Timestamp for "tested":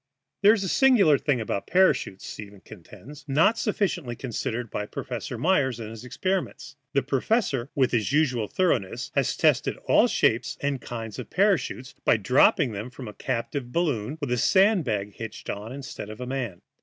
9.37-9.77